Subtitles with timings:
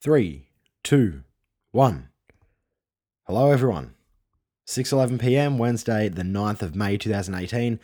[0.00, 0.46] Three,
[0.84, 1.24] two,
[1.72, 2.10] one.
[3.26, 3.94] Hello, everyone.
[4.64, 5.58] 6:11 p.m.
[5.58, 7.80] Wednesday, the 9th of May, 2018.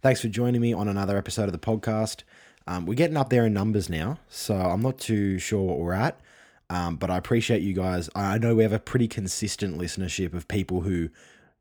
[0.00, 2.22] Thanks for joining me on another episode of the podcast.
[2.68, 5.92] Um, we're getting up there in numbers now, so I'm not too sure what we're
[5.92, 6.20] at.
[6.70, 8.08] Um, but I appreciate you guys.
[8.14, 11.08] I know we have a pretty consistent listenership of people who,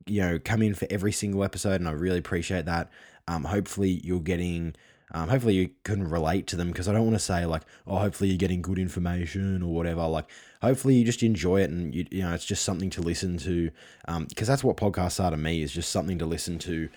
[0.06, 2.92] you know, come in for every single episode, and I really appreciate that.
[3.28, 4.76] Um, hopefully, you're getting
[5.12, 7.98] um, hopefully you can relate to them because I don't want to say like, oh,
[7.98, 10.06] hopefully you're getting good information or whatever.
[10.08, 10.30] Like,
[10.62, 13.70] hopefully you just enjoy it and you, you know it's just something to listen to
[14.06, 16.90] because um, that's what podcasts are to me is just something to listen to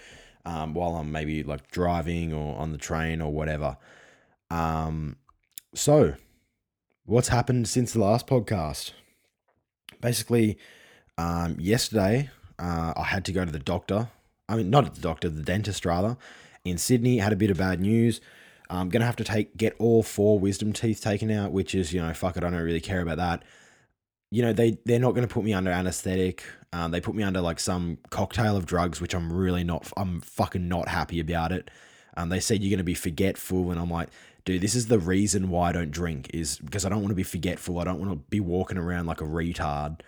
[0.47, 3.77] um, while I'm maybe like driving or on the train or whatever.
[4.50, 5.16] Um,
[5.75, 6.14] so
[7.05, 8.92] what's happened since the last podcast?
[10.00, 10.56] Basically,
[11.19, 14.09] um, yesterday uh, I had to go to the doctor.
[14.48, 16.16] I mean, not the doctor, the dentist rather
[16.65, 17.19] in Sydney.
[17.19, 18.21] Had a bit of bad news.
[18.71, 22.01] I'm gonna have to take get all four wisdom teeth taken out, which is you
[22.01, 23.45] know fuck it, I don't really care about that.
[24.31, 26.45] You know they they're not gonna put me under anesthetic.
[26.73, 29.91] Um, they put me under like some cocktail of drugs, which I'm really not.
[29.97, 31.70] I'm fucking not happy about it.
[32.17, 34.11] Um, they said you're gonna be forgetful, and I'm like,
[34.45, 37.15] dude, this is the reason why I don't drink is because I don't want to
[37.15, 37.78] be forgetful.
[37.78, 40.00] I don't want to be walking around like a retard.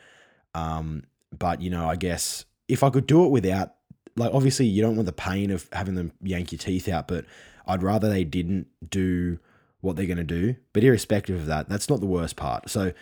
[0.55, 1.05] Um,
[1.39, 3.75] but you know, I guess if I could do it without
[4.21, 7.25] like obviously you don't want the pain of having them yank your teeth out, but
[7.67, 9.39] I'd rather they didn't do
[9.81, 10.57] what they're going to do.
[10.73, 12.71] But irrespective of that, that's not the worst part.
[12.71, 12.93] So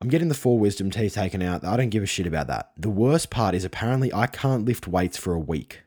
[0.00, 1.64] I'm getting the four wisdom teeth taken out.
[1.64, 2.72] I don't give a shit about that.
[2.76, 5.82] The worst part is apparently I can't lift weights for a week.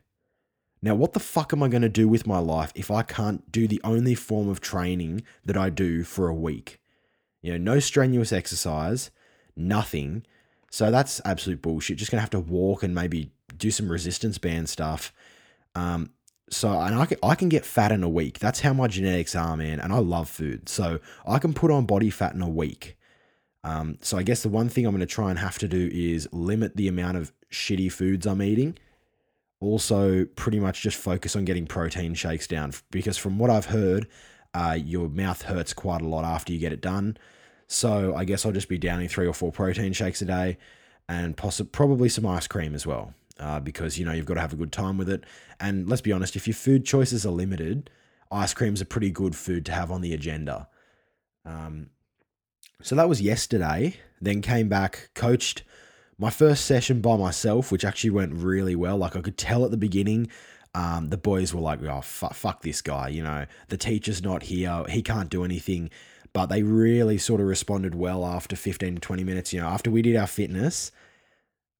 [0.82, 3.50] Now, what the fuck am I going to do with my life if I can't
[3.50, 6.80] do the only form of training that I do for a week?
[7.42, 9.10] You know, no strenuous exercise,
[9.56, 10.24] nothing.
[10.70, 11.98] So that's absolute bullshit.
[11.98, 15.12] Just going to have to walk and maybe do some resistance band stuff.
[15.74, 16.10] Um,
[16.48, 18.38] so and I can, I can get fat in a week.
[18.38, 19.80] That's how my genetics are, man.
[19.80, 22.96] And I love food, so I can put on body fat in a week.
[23.64, 25.90] Um, so I guess the one thing I'm going to try and have to do
[25.92, 28.78] is limit the amount of shitty foods I'm eating.
[29.58, 34.06] Also, pretty much just focus on getting protein shakes down because from what I've heard,
[34.54, 37.16] uh, your mouth hurts quite a lot after you get it done.
[37.66, 40.58] So I guess I'll just be downing three or four protein shakes a day,
[41.08, 44.40] and possibly probably some ice cream as well uh, because you know you've got to
[44.40, 45.24] have a good time with it.
[45.60, 47.90] And let's be honest, if your food choices are limited,
[48.30, 50.68] ice cream's a pretty good food to have on the agenda.
[51.44, 51.90] Um,
[52.82, 53.96] so that was yesterday.
[54.20, 55.62] Then came back, coached
[56.18, 58.96] my first session by myself, which actually went really well.
[58.96, 60.28] Like I could tell at the beginning,
[60.74, 63.46] um, the boys were like, "Oh fuck, fuck this guy," you know.
[63.68, 65.90] The teacher's not here; he can't do anything.
[66.32, 69.54] But they really sort of responded well after 15 to 20 minutes.
[69.54, 70.92] You know, after we did our fitness,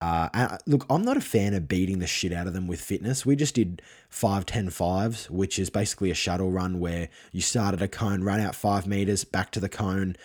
[0.00, 3.24] uh, look, I'm not a fan of beating the shit out of them with fitness.
[3.24, 3.80] We just did
[4.10, 8.22] 5 10 5s, which is basically a shuttle run where you start at a cone,
[8.22, 10.16] run out five meters, back to the cone,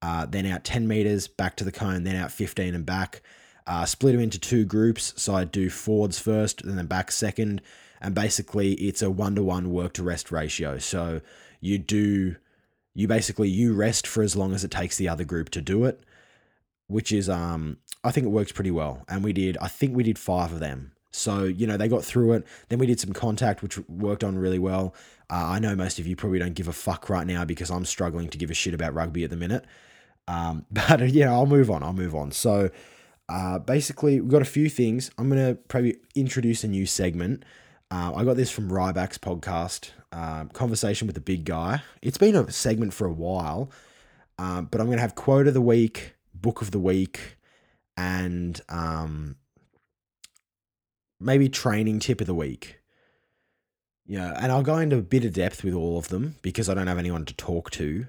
[0.00, 3.20] uh, then out 10 meters, back to the cone, then out 15 and back.
[3.66, 5.12] Uh, split them into two groups.
[5.16, 7.60] So I do forwards first, and then back second.
[8.00, 10.78] And basically, it's a one to one work to rest ratio.
[10.78, 11.20] So
[11.60, 12.36] you do,
[12.94, 15.84] you basically you rest for as long as it takes the other group to do
[15.84, 16.00] it,
[16.86, 19.04] which is um I think it works pretty well.
[19.08, 20.92] And we did, I think we did five of them.
[21.12, 22.46] So, you know, they got through it.
[22.68, 24.94] Then we did some contact, which worked on really well.
[25.28, 27.84] Uh, I know most of you probably don't give a fuck right now because I'm
[27.84, 29.64] struggling to give a shit about rugby at the minute.
[30.28, 31.82] Um, but, yeah, I'll move on.
[31.82, 32.30] I'll move on.
[32.30, 32.70] So,
[33.28, 35.10] uh, basically, we've got a few things.
[35.18, 37.44] I'm going to probably introduce a new segment.
[37.90, 41.82] Uh, I got this from Ryback's podcast, uh, Conversation with the Big Guy.
[42.02, 43.70] It's been a segment for a while,
[44.38, 47.36] uh, but I'm going to have quote of the week, book of the week,
[47.96, 49.36] and um,
[51.18, 52.80] maybe training tip of the week.
[54.06, 56.74] Yeah, and I'll go into a bit of depth with all of them because I
[56.74, 58.06] don't have anyone to talk to.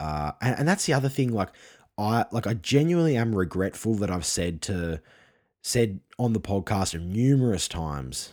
[0.00, 1.32] Uh, and, and that's the other thing.
[1.32, 1.50] Like
[1.98, 5.00] I like I genuinely am regretful that I've said to
[5.62, 8.32] said on the podcast numerous times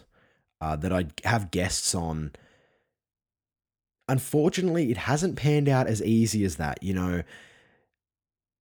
[0.61, 2.31] uh, that I have guests on.
[4.07, 6.81] Unfortunately, it hasn't panned out as easy as that.
[6.81, 7.23] You know,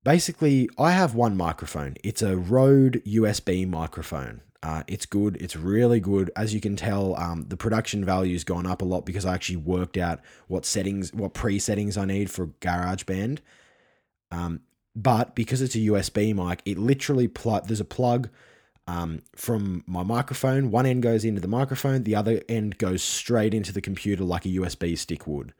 [0.08, 1.94] basically, I have one microphone.
[2.02, 4.40] It's a Rode USB microphone.
[4.62, 5.36] Uh, it's good.
[5.36, 6.30] It's really good.
[6.34, 9.56] As you can tell, um, the production value's gone up a lot because I actually
[9.56, 13.40] worked out what settings, what pre-settings I need for GarageBand.
[14.30, 14.60] Um,
[14.96, 17.66] but because it's a USB mic, it literally plug.
[17.66, 18.30] There's a plug
[18.86, 20.70] um, from my microphone.
[20.70, 22.04] One end goes into the microphone.
[22.04, 25.52] The other end goes straight into the computer like a USB stick would.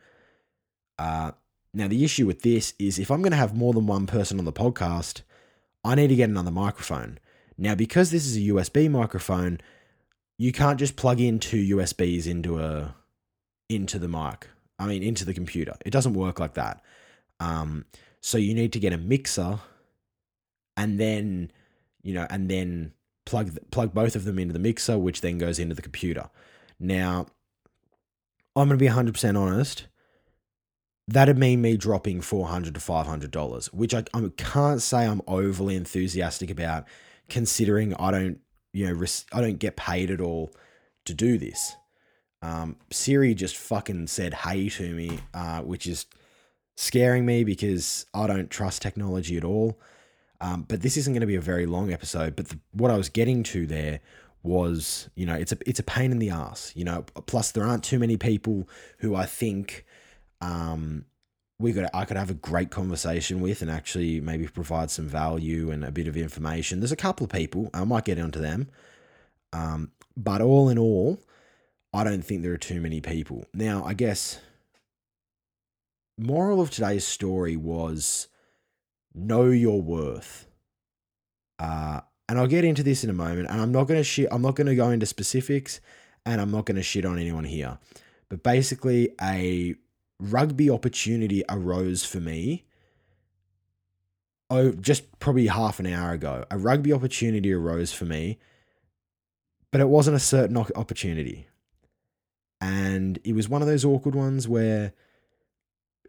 [0.99, 1.33] Uh,
[1.79, 4.41] now, the issue with this is if I'm going to have more than one person
[4.41, 5.23] on the podcast,
[5.85, 7.21] I need to get another microphone.
[7.57, 9.61] Now, because this is a USB microphone,
[10.39, 12.97] you can't just plug in two USBs into a
[13.69, 14.49] into the mic.
[14.81, 15.75] I mean, into the computer.
[15.87, 16.83] It doesn't work like that.
[17.39, 17.85] Um,
[18.23, 19.61] So you need to get a mixer
[20.77, 21.53] and then,
[22.03, 22.93] you know, and then
[23.25, 26.29] plug plug both of them into the mixer, which then goes into the computer.
[26.81, 27.27] Now,
[28.57, 29.87] I'm going to be 100% honest.
[31.09, 36.51] That'd mean me dropping 400 to $500, which I, I can't say I'm overly enthusiastic
[36.51, 36.85] about
[37.31, 38.41] considering I don't,
[38.75, 40.53] you know, I don't get paid at all
[41.07, 41.75] to do this.
[42.43, 46.05] Um, Siri just fucking said hey to me, uh, which is
[46.77, 49.81] scaring me because I don't trust technology at all.
[50.43, 52.37] Um, but this isn't going to be a very long episode.
[52.37, 54.01] But the, what I was getting to there
[54.43, 56.73] was, you know, it's a it's a pain in the ass.
[56.77, 58.69] You know, plus there aren't too many people
[58.99, 59.85] who I think
[60.41, 61.05] um,
[61.59, 65.71] we could I could have a great conversation with and actually maybe provide some value
[65.71, 66.81] and a bit of information.
[66.81, 68.69] There's a couple of people I might get onto them,
[69.53, 71.21] um, but all in all,
[71.93, 73.45] I don't think there are too many people.
[73.53, 74.41] Now, I guess
[76.19, 78.29] moral of today's story was
[79.15, 80.47] know your worth.
[81.59, 83.49] Uh, and I'll get into this in a moment.
[83.49, 84.29] And I'm not gonna shit.
[84.31, 85.81] I'm not gonna go into specifics,
[86.27, 87.79] and I'm not gonna shit on anyone here.
[88.29, 89.75] But basically, a
[90.21, 92.65] rugby opportunity arose for me.
[94.51, 98.39] Oh, just probably half an hour ago, a rugby opportunity arose for me,
[99.71, 101.47] but it wasn't a certain opportunity.
[102.61, 104.95] And it was one of those awkward ones where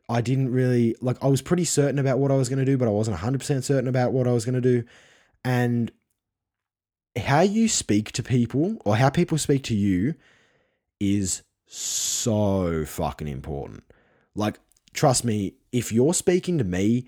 [0.07, 2.77] I didn't really like, I was pretty certain about what I was going to do,
[2.77, 4.83] but I wasn't 100% certain about what I was going to do.
[5.43, 5.91] And
[7.17, 10.15] how you speak to people or how people speak to you
[10.99, 13.83] is so fucking important.
[14.35, 14.59] Like,
[14.93, 17.07] trust me, if you're speaking to me,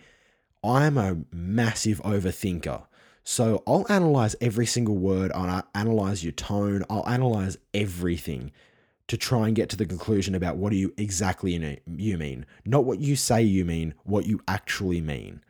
[0.64, 2.84] I'm a massive overthinker.
[3.24, 8.52] So I'll analyze every single word, I'll analyze your tone, I'll analyze everything
[9.08, 12.86] to try and get to the conclusion about what do you exactly you mean, not
[12.86, 15.44] what you say you mean, what you actually mean.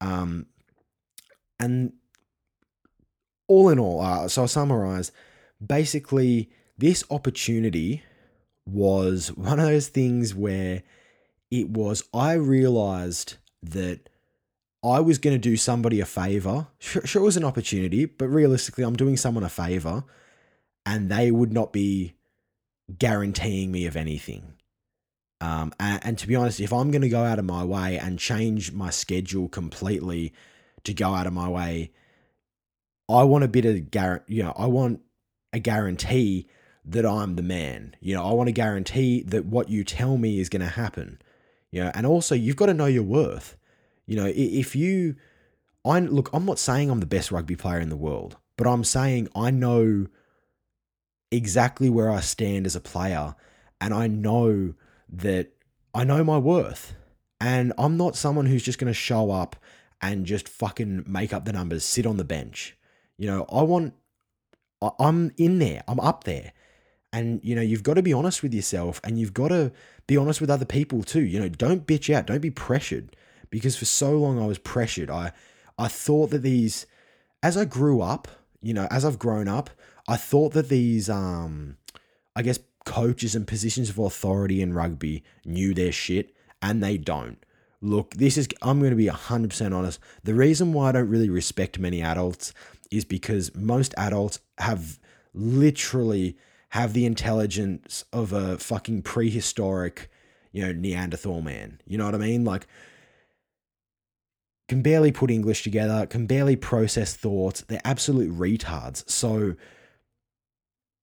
[0.00, 0.46] Um,
[1.58, 1.94] and
[3.48, 5.12] all in all, uh, so I'll summarize.
[5.64, 8.02] Basically, this opportunity
[8.66, 10.82] was one of those things where
[11.50, 14.08] it was I realized that
[14.82, 16.66] I was going to do somebody a favor.
[16.78, 20.04] Sure, sure, it was an opportunity, but realistically, I'm doing someone a favor
[20.84, 22.14] and they would not be
[22.98, 24.54] guaranteeing me of anything.
[25.40, 27.98] Um, and, and to be honest, if I'm going to go out of my way
[27.98, 30.32] and change my schedule completely
[30.84, 31.92] to go out of my way,
[33.08, 34.36] I want a bit of guarantee.
[34.36, 35.00] You know, I want
[35.52, 36.48] a guarantee
[36.84, 37.96] that I'm the man.
[38.00, 41.20] You know, I want to guarantee that what you tell me is going to happen.
[41.70, 43.56] You know, and also you've got to know your worth.
[44.06, 45.16] You know, if you,
[45.84, 48.84] I look, I'm not saying I'm the best rugby player in the world, but I'm
[48.84, 50.06] saying I know
[51.30, 53.34] exactly where I stand as a player
[53.80, 54.74] and I know
[55.08, 55.52] that
[55.94, 56.94] I know my worth.
[57.40, 59.56] And I'm not someone who's just going to show up
[60.00, 62.76] and just fucking make up the numbers, sit on the bench.
[63.18, 63.94] You know, I want,
[64.98, 66.52] I'm in there, I'm up there.
[67.14, 69.70] And, you know, you've got to be honest with yourself and you've got to
[70.08, 71.22] be honest with other people too.
[71.22, 73.14] You know, don't bitch out, don't be pressured.
[73.50, 75.10] Because for so long I was pressured.
[75.10, 75.30] I,
[75.78, 76.86] I thought that these,
[77.40, 78.26] as I grew up,
[78.60, 79.70] you know, as I've grown up,
[80.08, 81.76] I thought that these, um,
[82.34, 87.38] I guess, coaches and positions of authority in rugby knew their shit, and they don't.
[87.80, 90.00] Look, this is, I'm going to be 100% honest.
[90.24, 92.52] The reason why I don't really respect many adults
[92.90, 94.98] is because most adults have
[95.32, 96.36] literally
[96.74, 100.10] have the intelligence of a fucking prehistoric,
[100.50, 101.80] you know, Neanderthal man.
[101.86, 102.44] You know what I mean?
[102.44, 102.66] Like,
[104.68, 107.60] can barely put English together, can barely process thoughts.
[107.60, 109.08] They're absolute retards.
[109.08, 109.54] So,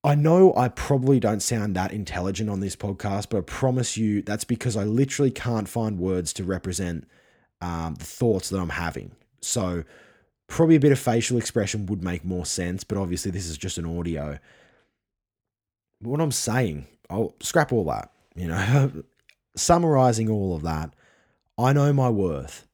[0.04, 4.22] I know I probably don't sound that intelligent on this podcast, but I promise you
[4.24, 7.08] that's because I literally can't find words to represent
[7.62, 9.12] um, the thoughts that I'm having.
[9.40, 9.86] So,
[10.48, 13.78] probably a bit of facial expression would make more sense, but obviously, this is just
[13.78, 14.38] an audio.
[16.02, 18.92] What I'm saying, I'll scrap all that, you know,
[19.56, 20.94] summarizing all of that,
[21.58, 22.68] I know my worth.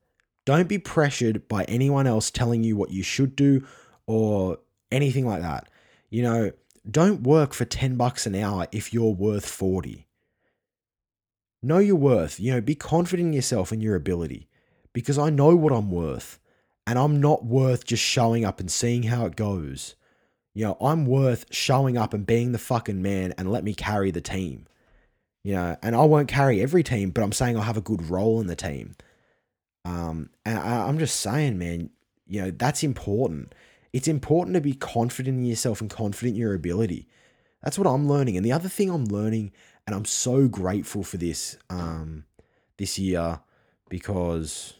[0.46, 3.66] Don't be pressured by anyone else telling you what you should do
[4.06, 4.60] or
[4.92, 5.68] anything like that.
[6.10, 6.52] You know,
[6.90, 10.08] don't work for 10 bucks an hour if you're worth 40.
[11.62, 12.40] Know your worth.
[12.40, 14.48] You know, be confident in yourself and your ability
[14.94, 16.40] because I know what I'm worth
[16.86, 19.96] and I'm not worth just showing up and seeing how it goes.
[20.58, 24.10] You know, I'm worth showing up and being the fucking man and let me carry
[24.12, 24.66] the team.
[25.44, 28.10] You know, and I won't carry every team, but I'm saying I'll have a good
[28.10, 28.96] role in the team.
[29.86, 31.92] Um, and I, I'm just saying, man,
[32.26, 33.54] you know, that's important
[33.94, 37.08] it's important to be confident in yourself and confident in your ability.
[37.64, 38.38] That's what I'm learning.
[38.38, 39.52] And the other thing I'm learning,
[39.86, 42.26] and I'm so grateful for this um,
[42.78, 43.40] this year
[43.90, 44.74] because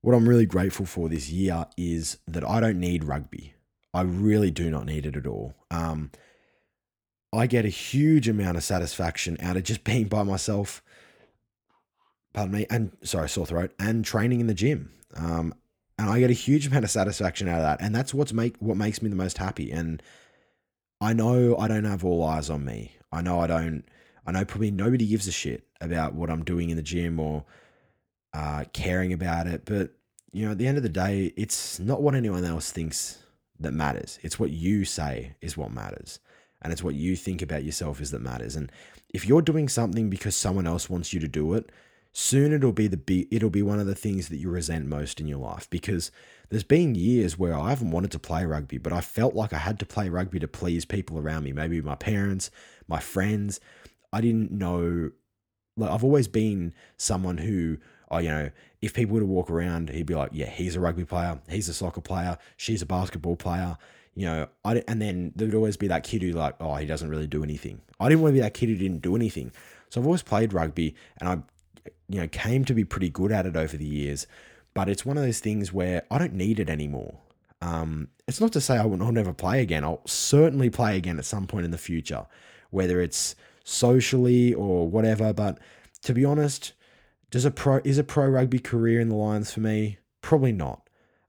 [0.00, 3.54] what I'm really grateful for this year is that I don't need rugby.
[3.94, 5.54] I really do not need it at all.
[5.70, 6.10] Um,
[7.32, 10.82] I get a huge amount of satisfaction out of just being by myself.
[12.32, 14.90] Pardon me, and sorry, sore throat, and training in the gym.
[15.14, 15.54] Um,
[15.98, 18.56] and I get a huge amount of satisfaction out of that, and that's what's make
[18.58, 19.70] what makes me the most happy.
[19.70, 20.02] And
[21.00, 22.96] I know I don't have all eyes on me.
[23.12, 23.84] I know I don't.
[24.26, 27.44] I know probably nobody gives a shit about what I'm doing in the gym or
[28.32, 29.64] uh, caring about it.
[29.66, 29.90] But
[30.32, 33.18] you know, at the end of the day, it's not what anyone else thinks
[33.62, 34.18] that matters.
[34.22, 36.20] It's what you say is what matters.
[36.60, 38.54] And it's what you think about yourself is that matters.
[38.54, 38.70] And
[39.08, 41.70] if you're doing something because someone else wants you to do it,
[42.12, 45.18] soon it'll be the be it'll be one of the things that you resent most
[45.18, 46.10] in your life because
[46.50, 49.58] there's been years where I haven't wanted to play rugby, but I felt like I
[49.58, 52.50] had to play rugby to please people around me, maybe my parents,
[52.86, 53.58] my friends.
[54.12, 55.10] I didn't know
[55.76, 57.78] like I've always been someone who
[58.12, 58.50] oh, you know,
[58.80, 61.68] if people were to walk around, he'd be like, yeah, he's a rugby player, he's
[61.68, 63.76] a soccer player, she's a basketball player.
[64.14, 67.08] You know, I and then there'd always be that kid who like, oh, he doesn't
[67.08, 67.80] really do anything.
[67.98, 69.52] I didn't want to be that kid who didn't do anything.
[69.88, 71.38] So I've always played rugby, and I,
[72.08, 74.26] you know, came to be pretty good at it over the years.
[74.74, 77.18] But it's one of those things where I don't need it anymore.
[77.60, 79.84] Um, it's not to say I will I'll never play again.
[79.84, 82.26] I'll certainly play again at some point in the future,
[82.70, 85.32] whether it's socially or whatever.
[85.32, 85.58] But
[86.02, 86.72] to be honest,
[87.32, 89.98] does a pro is a pro rugby career in the Lions for me?
[90.20, 90.88] Probably not.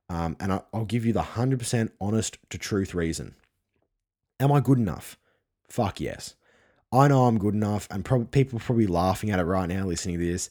[0.09, 3.35] Um, and I, I'll give you the hundred percent honest to truth reason.
[4.39, 5.17] Am I good enough?
[5.67, 6.35] Fuck yes.
[6.91, 10.19] I know I'm good enough, and people are probably laughing at it right now listening
[10.19, 10.49] to this.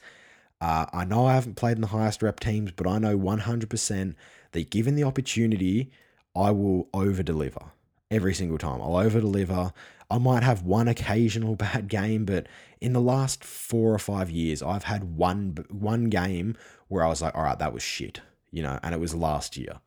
[0.60, 4.14] Uh, I know I haven't played in the highest rep teams, but I know 100%
[4.52, 5.92] that given the opportunity,
[6.34, 7.72] I will over deliver
[8.12, 8.80] every single time.
[8.80, 9.72] I'll over deliver.
[10.10, 12.46] I might have one occasional bad game, but
[12.80, 16.56] in the last four or five years, I've had one one game
[16.88, 19.56] where I was like, all right, that was shit, you know, and it was last
[19.56, 19.80] year,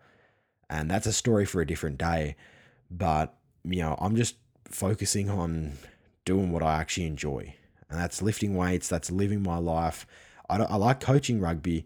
[0.69, 2.35] and that's a story for a different day.
[2.89, 5.73] But you know, I'm just focusing on
[6.25, 7.53] doing what I actually enjoy,
[7.89, 8.89] and that's lifting weights.
[8.89, 10.07] That's living my life.
[10.49, 11.85] I, I like coaching rugby,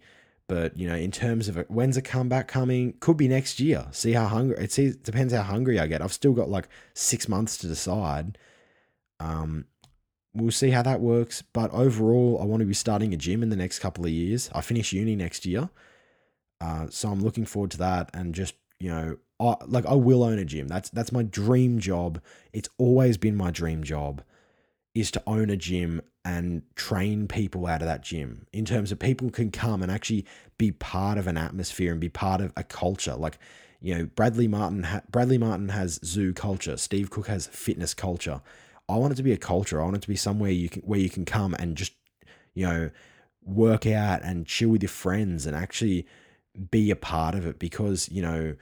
[0.49, 2.95] but you know, in terms of it, when's a comeback coming?
[2.99, 3.85] Could be next year.
[3.91, 4.57] See how hungry.
[4.57, 6.01] It sees, depends how hungry I get.
[6.01, 8.37] I've still got like six months to decide.
[9.19, 9.65] Um,
[10.33, 11.43] we'll see how that works.
[11.43, 14.49] But overall, I want to be starting a gym in the next couple of years.
[14.51, 15.69] I finish uni next year,
[16.59, 18.09] uh, so I'm looking forward to that.
[18.15, 20.67] And just you know, I, like I will own a gym.
[20.67, 22.19] That's that's my dream job.
[22.53, 24.23] It's always been my dream job
[24.95, 28.99] is to own a gym and train people out of that gym in terms of
[28.99, 30.25] people can come and actually
[30.59, 33.15] be part of an atmosphere and be part of a culture.
[33.15, 33.39] Like
[33.81, 36.77] you know Bradley Martin ha- Bradley Martin has zoo culture.
[36.77, 38.41] Steve Cook has fitness culture.
[38.87, 39.81] I want it to be a culture.
[39.81, 41.93] I want it to be somewhere you can where you can come and just
[42.53, 42.91] you know
[43.43, 46.05] work out and chill with your friends and actually
[46.69, 48.55] be a part of it because you know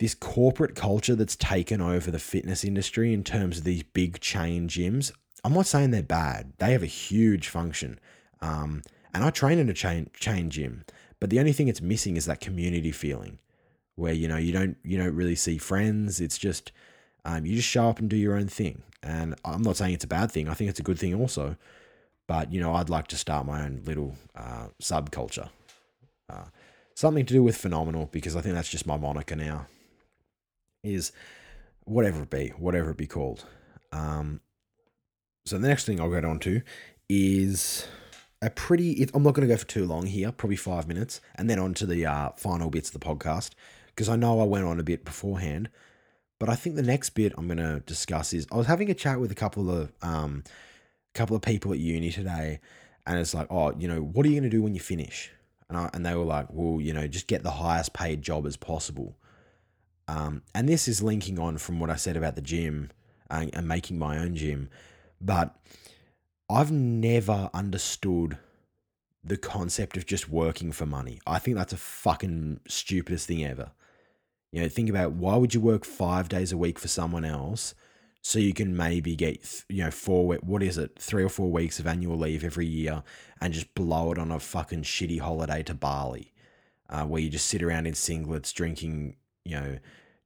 [0.00, 4.68] this corporate culture that's taken over the fitness industry in terms of these big chain
[4.68, 5.12] gyms.
[5.44, 6.52] I'm not saying they're bad.
[6.58, 7.98] They have a huge function.
[8.40, 8.82] Um,
[9.14, 10.84] and I train in a chain chain gym,
[11.20, 13.38] but the only thing it's missing is that community feeling,
[13.94, 16.20] where you know you don't you don't really see friends.
[16.20, 16.72] It's just
[17.24, 18.82] um, you just show up and do your own thing.
[19.02, 20.48] And I'm not saying it's a bad thing.
[20.48, 21.56] I think it's a good thing also.
[22.26, 25.48] But you know, I'd like to start my own little uh, subculture.
[26.28, 26.44] Uh,
[26.94, 29.66] something to do with phenomenal because I think that's just my moniker now
[30.82, 31.12] is
[31.84, 33.44] whatever it be, whatever it be called.
[33.92, 34.40] Um,
[35.48, 36.62] so the next thing I'll get on to
[37.08, 37.86] is
[38.42, 39.08] a pretty.
[39.14, 41.74] I'm not going to go for too long here, probably five minutes, and then on
[41.74, 43.50] to the uh, final bits of the podcast
[43.88, 45.70] because I know I went on a bit beforehand.
[46.38, 48.94] But I think the next bit I'm going to discuss is I was having a
[48.94, 50.44] chat with a couple of um,
[51.14, 52.60] couple of people at uni today,
[53.06, 55.32] and it's like, oh, you know, what are you going to do when you finish?
[55.68, 58.46] And I, and they were like, well, you know, just get the highest paid job
[58.46, 59.16] as possible.
[60.06, 62.90] Um, and this is linking on from what I said about the gym
[63.30, 64.70] uh, and making my own gym.
[65.20, 65.56] But
[66.48, 68.38] I've never understood
[69.24, 71.20] the concept of just working for money.
[71.26, 73.72] I think that's a fucking stupidest thing ever.
[74.52, 77.74] You know, think about why would you work five days a week for someone else
[78.22, 81.78] so you can maybe get, you know, four, what is it, three or four weeks
[81.78, 83.02] of annual leave every year
[83.40, 86.32] and just blow it on a fucking shitty holiday to Bali
[86.88, 89.78] uh, where you just sit around in singlets drinking, you know,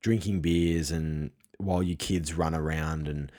[0.02, 3.30] drinking beers and while your kids run around and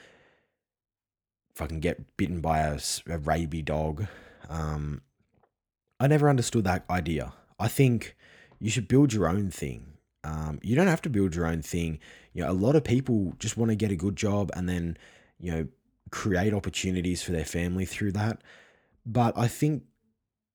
[1.54, 4.06] fucking get bitten by a, a rabies dog.
[4.48, 5.02] Um,
[6.00, 7.32] I never understood that idea.
[7.58, 8.16] I think
[8.58, 9.86] you should build your own thing.
[10.24, 11.98] Um, you don't have to build your own thing.
[12.32, 14.96] You know, a lot of people just want to get a good job and then,
[15.38, 15.68] you know,
[16.10, 18.42] create opportunities for their family through that.
[19.06, 19.84] But I think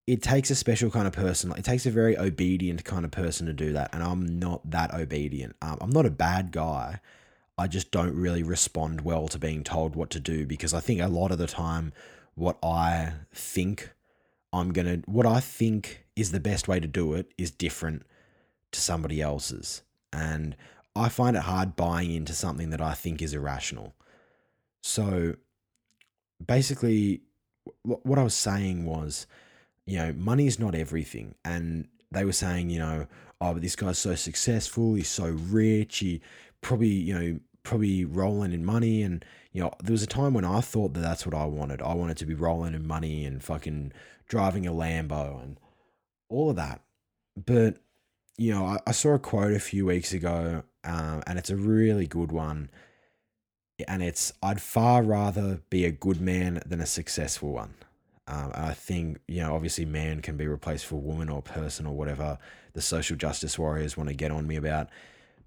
[0.08, 1.54] it takes a special kind of person.
[1.56, 4.92] It takes a very obedient kind of person to do that, and I'm not that
[4.94, 5.56] obedient.
[5.62, 7.00] Um, I'm not a bad guy.
[7.60, 11.02] I just don't really respond well to being told what to do because I think
[11.02, 11.92] a lot of the time,
[12.36, 13.92] what I think
[14.54, 18.04] I'm gonna, what I think is the best way to do it is different
[18.72, 19.82] to somebody else's,
[20.14, 20.56] and
[20.96, 23.94] I find it hard buying into something that I think is irrational.
[24.82, 25.36] So
[26.46, 27.22] basically,
[27.84, 29.28] what I was saying was,
[29.86, 31.36] you know, money is not everything.
[31.44, 33.08] And they were saying, you know,
[33.42, 36.22] oh, but this guy's so successful, he's so rich, he
[36.62, 39.04] probably, you know, probably rolling in money.
[39.04, 41.82] And, you know, there was a time when I thought that that's what I wanted.
[41.82, 43.94] I wanted to be rolling in money and fucking
[44.28, 45.58] driving a Lambo and
[46.30, 46.82] all of that.
[47.36, 47.78] But,
[48.38, 51.56] you know, I, I saw a quote a few weeks ago, um, and it's a
[51.56, 52.70] really good one
[53.88, 57.76] and it's I'd far rather be a good man than a successful one.
[58.28, 61.96] Um, I think you know, obviously, man can be replaced for woman or person or
[61.96, 62.38] whatever
[62.74, 64.90] the social justice warriors want to get on me about.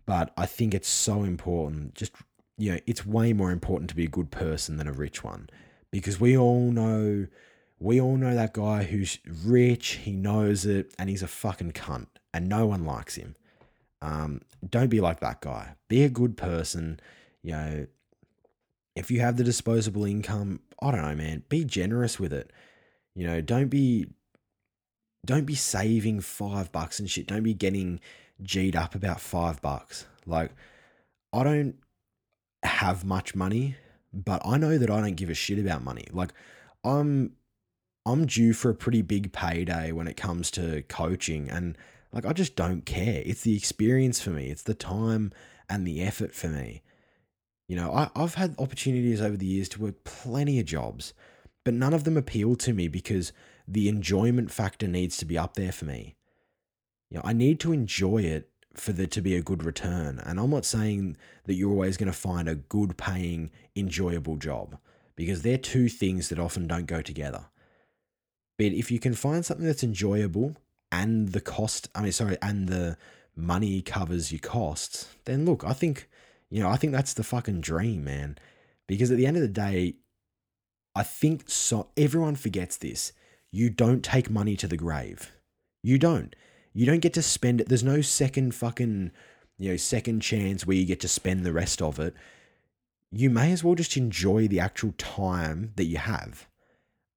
[0.06, 1.94] But I think it's so important.
[1.94, 2.12] Just
[2.58, 5.48] you know, it's way more important to be a good person than a rich one,
[5.90, 7.26] because we all know,
[7.78, 10.00] we all know that guy who's rich.
[10.02, 13.36] He knows it, and he's a fucking cunt, and no one likes him.
[14.00, 15.76] Um, don't be like that guy.
[15.88, 17.00] Be a good person.
[17.42, 17.86] You know,
[18.94, 22.52] if you have the disposable income, I don't know, man, be generous with it.
[23.14, 24.06] You know, don't be
[25.24, 27.28] don't be saving five bucks and shit.
[27.28, 28.00] Don't be getting
[28.42, 30.06] G'd up about five bucks.
[30.26, 30.52] Like,
[31.32, 31.76] I don't
[32.62, 33.76] have much money,
[34.12, 36.06] but I know that I don't give a shit about money.
[36.12, 36.32] Like,
[36.84, 37.32] I'm
[38.04, 41.78] I'm due for a pretty big payday when it comes to coaching and
[42.12, 43.22] like I just don't care.
[43.24, 44.48] It's the experience for me.
[44.48, 45.32] It's the time
[45.68, 46.82] and the effort for me.
[47.68, 51.14] You know, I, I've had opportunities over the years to work plenty of jobs,
[51.64, 53.32] but none of them appeal to me because
[53.66, 56.16] the enjoyment factor needs to be up there for me.
[57.12, 60.18] You know, I need to enjoy it for there to be a good return.
[60.24, 64.78] And I'm not saying that you're always going to find a good paying, enjoyable job
[65.14, 67.44] because they're two things that often don't go together.
[68.56, 70.56] But if you can find something that's enjoyable
[70.90, 72.96] and the cost, I mean, sorry, and the
[73.36, 76.08] money covers your costs, then look, I think
[76.48, 78.38] you know, I think that's the fucking dream, man.
[78.86, 79.96] Because at the end of the day,
[80.94, 83.12] I think so everyone forgets this.
[83.50, 85.32] You don't take money to the grave.
[85.82, 86.34] You don't.
[86.72, 87.68] You don't get to spend it.
[87.68, 89.10] There's no second fucking,
[89.58, 92.14] you know, second chance where you get to spend the rest of it.
[93.10, 96.48] You may as well just enjoy the actual time that you have.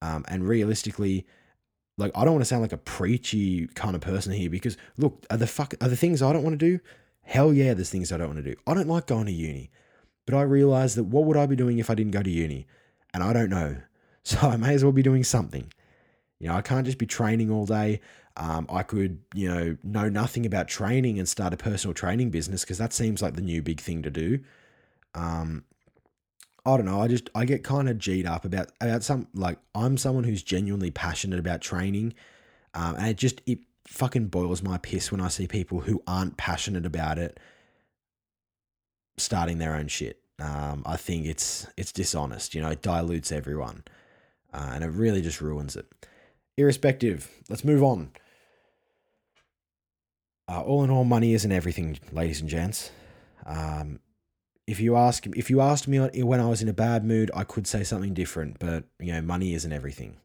[0.01, 1.25] Um, and realistically,
[1.97, 5.25] like I don't want to sound like a preachy kind of person here because look,
[5.29, 6.79] are the fuck are the things I don't want to do?
[7.21, 8.59] Hell yeah, there's things I don't want to do.
[8.67, 9.71] I don't like going to uni,
[10.25, 12.67] but I realize that what would I be doing if I didn't go to uni?
[13.13, 13.77] And I don't know.
[14.27, 15.71] So I may as well be doing something.
[16.39, 18.01] You know, I can't just be training all day.
[18.37, 22.61] Um, I could, you know, know nothing about training and start a personal training business
[22.61, 24.39] because that seems like the new big thing to do.
[25.13, 25.63] Um,
[26.65, 27.01] I don't know.
[27.01, 30.41] I just I get kind of g'd up about about some like I'm someone who's
[30.41, 32.13] genuinely passionate about training,
[32.73, 36.37] um, and it just it fucking boils my piss when I see people who aren't
[36.37, 37.39] passionate about it
[39.17, 40.19] starting their own shit.
[40.39, 42.55] Um, I think it's it's dishonest.
[42.55, 43.83] You know, it dilutes everyone,
[44.53, 45.85] uh, and it really just ruins it.
[46.57, 48.11] Irrespective, let's move on.
[50.47, 52.91] Uh, all in all, money isn't everything, ladies and gents.
[53.45, 53.99] Um,
[54.67, 57.43] if you ask, if you asked me when I was in a bad mood, I
[57.43, 58.59] could say something different.
[58.59, 60.17] But you know, money isn't everything.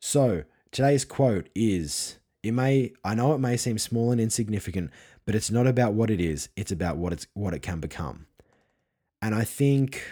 [0.00, 4.90] So today's quote is it may I know it may seem small and insignificant,
[5.24, 8.26] but it's not about what it is, it's about what it's what it can become.
[9.22, 10.02] And I think,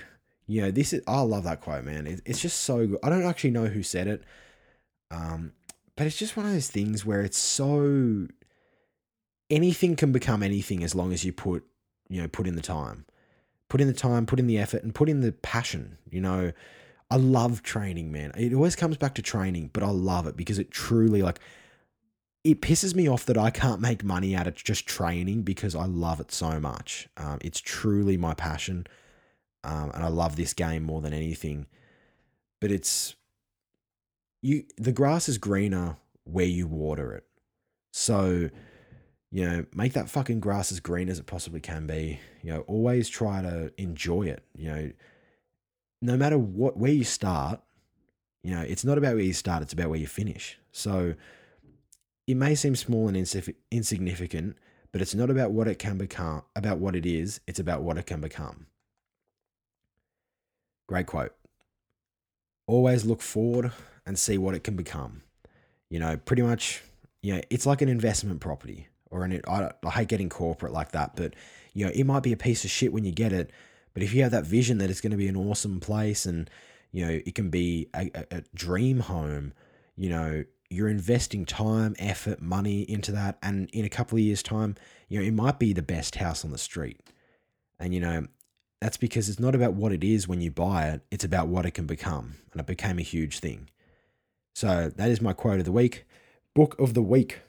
[0.47, 2.07] you know, this is I love that quote, man.
[2.07, 2.99] It, it's just so good.
[3.03, 4.23] I don't actually know who said it.
[5.11, 5.53] Um,
[5.97, 8.29] but it's just one of those things where it's so
[9.53, 11.63] anything can become anything as long as you put,
[12.09, 13.05] you know, put in the time.
[13.69, 15.99] Put in the time, put in the effort, and put in the passion.
[16.11, 16.53] You know,
[17.11, 18.33] I love training, man.
[18.37, 21.39] It always comes back to training, but I love it because it truly like
[22.45, 25.85] it pisses me off that I can't make money out of just training because I
[25.85, 27.09] love it so much.
[27.17, 28.87] Um, it's truly my passion,
[29.63, 31.67] um, and I love this game more than anything.
[32.61, 33.15] But it's
[34.41, 34.65] you.
[34.77, 37.25] The grass is greener where you water it.
[37.93, 38.49] So,
[39.33, 42.21] you know, make that fucking grass as green as it possibly can be.
[42.43, 44.45] You know, always try to enjoy it.
[44.55, 44.93] You know,
[46.03, 47.61] no matter what where you start,
[48.43, 50.59] you know, it's not about where you start; it's about where you finish.
[50.71, 51.15] So
[52.27, 53.17] it may seem small and
[53.71, 54.57] insignificant,
[54.93, 57.97] but it's not about what it can become, about what it is, it's about what
[57.97, 58.67] it can become.
[60.87, 61.35] Great quote.
[62.67, 63.73] Always look forward
[64.05, 65.23] and see what it can become.
[65.89, 66.83] You know, pretty much,
[67.23, 70.93] you know, it's like an investment property or an, I, I hate getting corporate like
[70.93, 71.35] that, but,
[71.75, 73.51] you know, it might be a piece of shit when you get it.
[73.95, 76.49] But if you have that vision that it's going to be an awesome place and,
[76.91, 79.53] you know, it can be a, a, a dream home,
[79.97, 83.37] you know, you're investing time, effort, money into that.
[83.43, 84.77] And in a couple of years' time,
[85.09, 87.01] you know, it might be the best house on the street.
[87.79, 88.27] And, you know,
[88.81, 91.67] that's because it's not about what it is when you buy it, it's about what
[91.67, 92.37] it can become.
[92.51, 93.69] And it became a huge thing.
[94.55, 96.05] So that is my quote of the week.
[96.55, 97.41] Book of the week.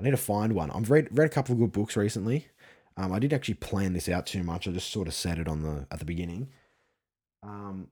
[0.00, 0.70] I need to find one.
[0.70, 2.48] I've read read a couple of good books recently.
[2.96, 4.66] Um, I didn't actually plan this out too much.
[4.66, 6.48] I just sort of said it on the at the beginning.
[7.42, 7.88] Um,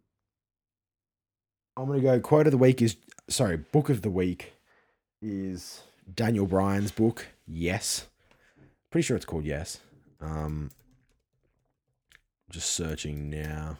[1.77, 2.19] I'm gonna go.
[2.21, 2.97] Quote of the week is
[3.29, 3.59] sorry.
[3.59, 4.55] Book of the week
[5.21, 7.27] is Daniel Bryan's book.
[7.47, 8.07] Yes,
[8.91, 9.81] pretty sure it's called Yes.
[10.21, 10.71] Um,
[12.51, 13.79] just searching now.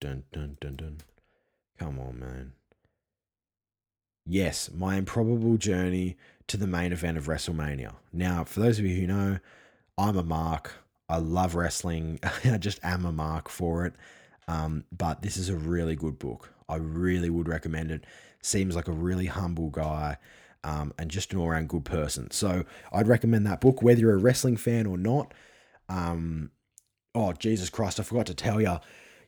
[0.00, 0.98] Dun dun dun dun.
[1.78, 2.52] Come on, man.
[4.26, 6.16] Yes, my improbable journey
[6.48, 7.94] to the main event of WrestleMania.
[8.12, 9.38] Now, for those of you who know,
[9.96, 10.72] I'm a mark.
[11.08, 12.18] I love wrestling.
[12.44, 13.94] I just am a mark for it.
[14.48, 16.52] Um, but this is a really good book.
[16.68, 18.04] I really would recommend it.
[18.42, 20.18] Seems like a really humble guy
[20.64, 22.30] um, and just an all around good person.
[22.32, 25.32] So I'd recommend that book, whether you're a wrestling fan or not.
[25.88, 26.50] Um,
[27.14, 28.78] oh, Jesus Christ, I forgot to tell you.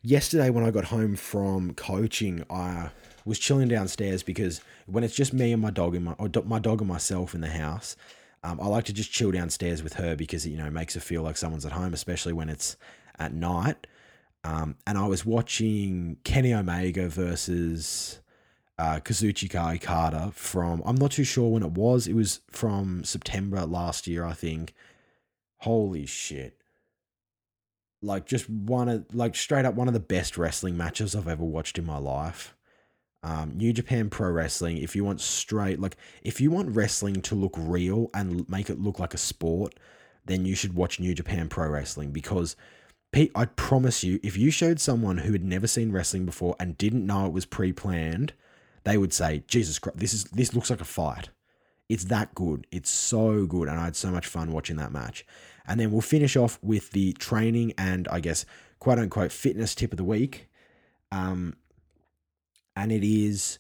[0.03, 2.91] Yesterday, when I got home from coaching, I
[3.29, 6.59] was chilling downstairs because when it's just me and my dog and my or my
[6.59, 7.95] dog and myself in the house,
[8.43, 11.01] um, I like to just chill downstairs with her because it, you know makes her
[11.01, 12.77] feel like someone's at home, especially when it's
[13.19, 13.87] at night.
[14.45, 18.21] Um, and I was watching Kenny Omega versus
[18.79, 22.07] uh, Kazuchika Okada from I'm not too sure when it was.
[22.07, 24.75] It was from September last year, I think.
[25.59, 26.57] Holy shit!
[28.01, 31.45] Like just one of like straight up one of the best wrestling matches I've ever
[31.45, 32.55] watched in my life
[33.29, 37.35] um, New Japan Pro Wrestling, if you want straight, like, if you want wrestling to
[37.35, 39.75] look real and make it look like a sport,
[40.25, 42.57] then you should watch New Japan Pro Wrestling because
[43.13, 46.79] Pete, I promise you, if you showed someone who had never seen wrestling before and
[46.79, 48.33] didn't know it was pre-planned,
[48.85, 51.29] they would say, "Jesus Christ, this is this looks like a fight."
[51.91, 52.67] It's that good.
[52.71, 55.27] It's so good, and I had so much fun watching that match.
[55.67, 58.47] And then we'll finish off with the training and I guess
[58.79, 60.49] quote unquote fitness tip of the week.
[61.13, 61.57] Um,
[62.79, 63.59] and it is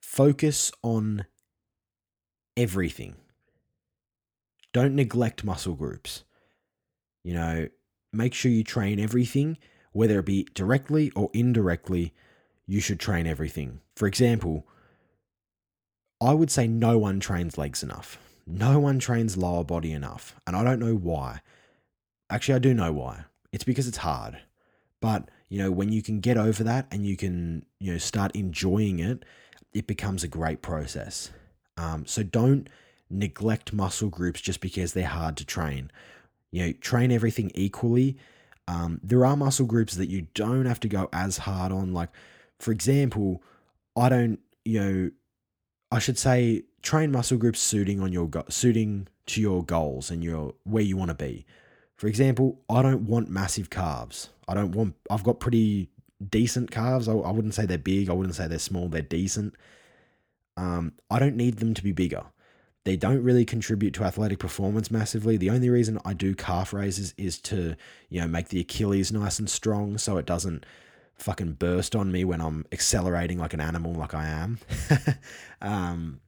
[0.00, 1.26] focus on
[2.56, 3.14] everything.
[4.72, 6.24] Don't neglect muscle groups.
[7.22, 7.68] You know,
[8.10, 9.58] make sure you train everything,
[9.92, 12.14] whether it be directly or indirectly,
[12.66, 13.82] you should train everything.
[13.96, 14.66] For example,
[16.18, 18.18] I would say no one trains legs enough.
[18.46, 20.36] No one trains lower body enough.
[20.46, 21.42] And I don't know why.
[22.30, 23.24] Actually, I do know why.
[23.52, 24.38] It's because it's hard.
[25.02, 28.34] But you know, when you can get over that and you can, you know, start
[28.34, 29.24] enjoying it,
[29.72, 31.30] it becomes a great process.
[31.76, 32.68] Um, so don't
[33.10, 35.90] neglect muscle groups just because they're hard to train.
[36.50, 38.16] You know, train everything equally.
[38.66, 41.92] Um, there are muscle groups that you don't have to go as hard on.
[41.92, 42.10] Like,
[42.58, 43.42] for example,
[43.96, 45.10] I don't, you know,
[45.90, 50.22] I should say train muscle groups suiting on your go- suiting to your goals and
[50.24, 51.46] your where you want to be.
[51.96, 54.30] For example, I don't want massive calves.
[54.48, 55.88] I don't want, I've got pretty
[56.30, 57.08] decent calves.
[57.08, 58.08] I, I wouldn't say they're big.
[58.08, 58.88] I wouldn't say they're small.
[58.88, 59.54] They're decent.
[60.56, 62.24] Um, I don't need them to be bigger.
[62.84, 65.36] They don't really contribute to athletic performance massively.
[65.38, 67.76] The only reason I do calf raises is to,
[68.10, 70.66] you know, make the Achilles nice and strong so it doesn't
[71.14, 74.58] fucking burst on me when I'm accelerating like an animal like I am.
[75.62, 76.20] um,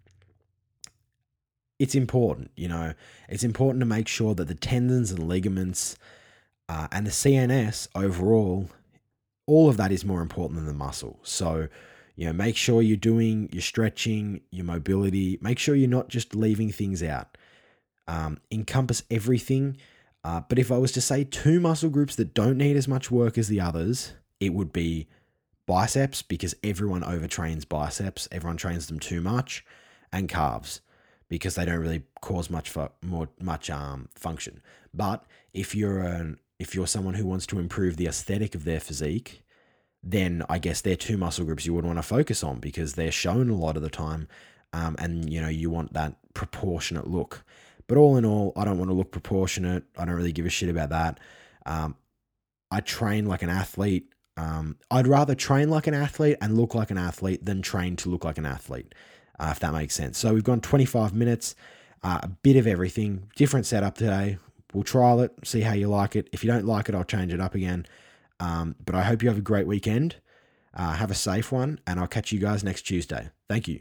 [1.79, 2.95] it's important, you know,
[3.29, 5.97] it's important to make sure that the tendons and ligaments
[6.69, 8.69] uh, and the CNS overall,
[9.47, 11.19] all of that is more important than the muscle.
[11.23, 11.69] So,
[12.17, 16.35] you know, make sure you're doing your stretching, your mobility, make sure you're not just
[16.35, 17.39] leaving things out.
[18.09, 19.77] Um, encompass everything.
[20.25, 23.11] Uh, but if I was to say two muscle groups that don't need as much
[23.11, 25.07] work as the others, it would be
[25.67, 29.65] biceps because everyone overtrains biceps, everyone trains them too much,
[30.13, 30.81] and calves
[31.29, 34.63] because they don't really cause much for more much um function.
[34.95, 38.81] But if you're an if you're someone who wants to improve the aesthetic of their
[38.81, 39.43] physique,
[40.03, 43.13] then I guess they're two muscle groups you would want to focus on because they're
[43.13, 44.29] shown a lot of the time,
[44.73, 47.45] um, and you know you want that proportionate look.
[47.89, 49.85] But all in all, I don't want to look proportionate.
[49.97, 51.21] I don't really give a shit about that.
[51.65, 51.97] Um,
[52.71, 54.13] I train like an athlete.
[54.37, 58.09] Um, I'd rather train like an athlete and look like an athlete than train to
[58.09, 58.93] look like an athlete
[59.39, 60.19] uh, if that makes sense.
[60.19, 61.55] So we've gone 25 minutes,
[62.03, 64.39] uh, a bit of everything, different setup today.
[64.77, 66.29] We'll trial it, see how you like it.
[66.33, 67.87] If you don't like it, I'll change it up again.
[68.41, 70.17] Um, but I hope you have a great weekend.
[70.75, 73.31] Uh, have a safe one, and I'll catch you guys next Tuesday.
[73.49, 73.81] Thank you.